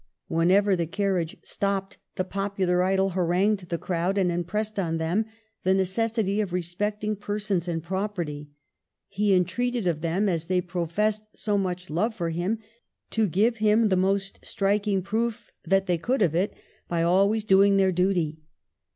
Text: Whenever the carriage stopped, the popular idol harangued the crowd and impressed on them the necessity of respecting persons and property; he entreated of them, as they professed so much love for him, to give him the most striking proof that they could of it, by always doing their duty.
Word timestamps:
Whenever 0.27 0.75
the 0.75 0.87
carriage 0.87 1.37
stopped, 1.43 1.97
the 2.15 2.23
popular 2.23 2.81
idol 2.81 3.11
harangued 3.11 3.69
the 3.69 3.77
crowd 3.77 4.17
and 4.17 4.31
impressed 4.31 4.79
on 4.79 4.97
them 4.97 5.25
the 5.63 5.75
necessity 5.75 6.41
of 6.41 6.51
respecting 6.51 7.15
persons 7.15 7.67
and 7.67 7.83
property; 7.83 8.49
he 9.09 9.31
entreated 9.35 9.85
of 9.85 10.01
them, 10.01 10.27
as 10.27 10.45
they 10.45 10.59
professed 10.59 11.27
so 11.35 11.55
much 11.55 11.91
love 11.91 12.15
for 12.15 12.31
him, 12.31 12.57
to 13.11 13.27
give 13.27 13.57
him 13.57 13.89
the 13.89 13.95
most 13.95 14.43
striking 14.43 15.03
proof 15.03 15.51
that 15.65 15.85
they 15.85 15.99
could 15.99 16.23
of 16.23 16.33
it, 16.33 16.55
by 16.87 17.03
always 17.03 17.43
doing 17.43 17.77
their 17.77 17.91
duty. 17.91 18.39